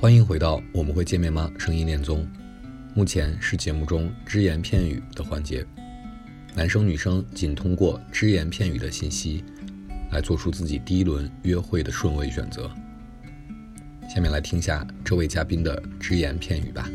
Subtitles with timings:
[0.00, 1.50] 欢迎回到我们会见面吗？
[1.58, 2.24] 声音恋综，
[2.94, 5.66] 目前是节目中只言片语的环节，
[6.54, 9.42] 男生女生仅通过只言片语的信息，
[10.12, 12.70] 来做出自己第一轮约会的顺位选择。
[14.08, 16.88] 下面来听下这位嘉宾的只言片语吧。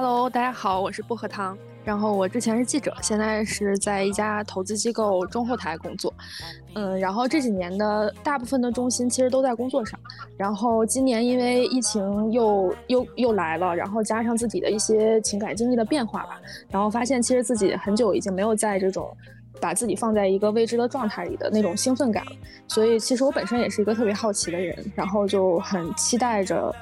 [0.00, 1.58] Hello，大家好，我是薄荷糖。
[1.84, 6.14] 然后我之前是记者，现在是在一家投资机构中后台工作。
[6.76, 9.98] 嗯，然后这几年的大部分的重心其实都在工作上。
[10.36, 16.40] 然后今年因为疫情又又又来了，然后加上自己的一些情感经历的变化吧，
[16.70, 19.12] 然后发现其实自己很久已经没有在这种
[19.60, 22.32] 把自己放在一个未知的状态里的那种兴奋感了。
[22.68, 26.72] 所以其实我本身也是一个特别好奇的人，然后就很期待着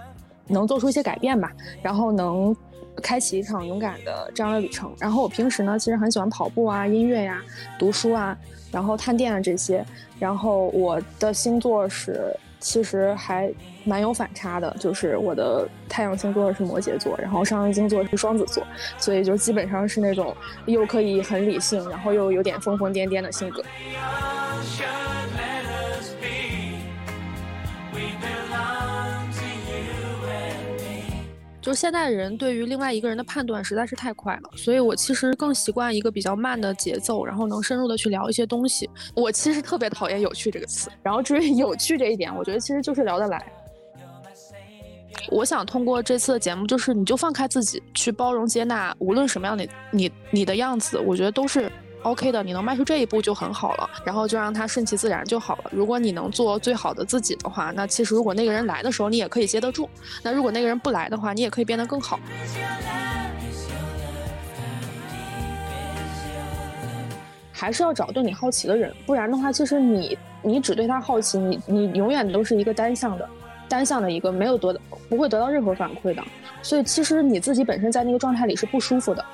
[0.48, 1.50] 能做出一些改变吧，
[1.83, 2.55] 然后能。
[3.02, 4.94] 开启一场勇敢的这样的旅程。
[4.98, 7.42] 然后我平时呢，其实很喜欢跑步啊、音乐呀、
[7.78, 8.36] 读书啊，
[8.72, 9.84] 然后探店啊这些。
[10.19, 13.53] 然后我的星座是其实还
[13.84, 18.66] 蛮有反差的，就是我的太阳星座是摩羯座，然后上升星座是双子座，
[18.97, 23.62] 所以就基本上是那种又可以很理性，然后又有点疯疯癫癫的性格。
[31.67, 38.89] 就是现在人对于另外一个人的判断实在是太快了，所以我其实更习惯一个比较慢的节奏，然后能深入的去聊一些东西。
[39.17, 43.44] 我其实特别讨厌“有趣”这个词，然后至于 有趣这一点，我觉得其实就是聊得来。
[45.28, 51.69] 我想通过这次的节目，就是你就放开自己，去包容接纳，无论什么样的你你的样子，我觉得都是。
[52.07, 55.65] OK 的，你能迈出这一步就很好了，然后就让他顺其自然就好了。
[55.73, 59.89] 如果你能做最好的自己的话，那其实如果那个人来的时候，你也可以接得住；
[60.23, 62.21] 那如果那个人不来的话，你也可以变得更好。
[67.53, 73.28] 还是要找对你好奇的人，不然的话，其实你你只对他好奇，你你永远都是一个单向的，
[73.69, 74.78] 单向的一个没有得
[75.09, 76.22] 不会得到任何反馈的。
[76.62, 79.25] 所以其实你自己本身在那个状态里是不舒服的。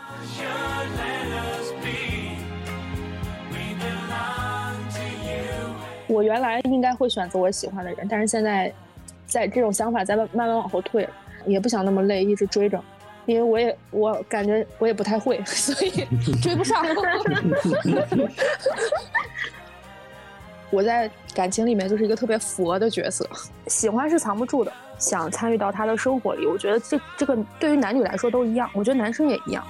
[6.12, 8.71] 我原来应该会选择我喜欢的人，但是现在，
[9.25, 11.09] 在这种想法在慢慢往后退，
[11.47, 12.78] 也不想那么累，一直追着，
[13.25, 15.91] 因为我也我感觉我也不太会， 所以
[16.43, 16.84] 追不上。
[20.69, 23.27] 我在感情里面就是一个特别佛的角色，
[23.67, 29.65] 喜欢是藏不住的，想参与到他的生活里，我觉得这这个对于男女来说都一样，我觉得男生也一样。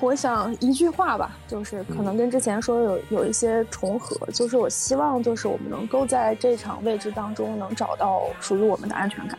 [0.00, 9.38] 我想一句话吧，就是可能跟之前说有有一些重合，就是我希望，就是我们能够在这场未知当中能找到属于我们的安全感。